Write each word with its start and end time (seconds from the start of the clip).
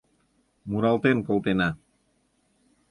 Муралтен 0.69 1.17
колтена. 1.27 1.69